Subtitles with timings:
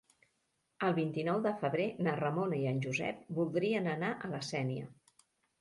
[0.87, 4.91] El vint-i-nou de febrer na Ramona i en Josep voldrien anar a la Sénia.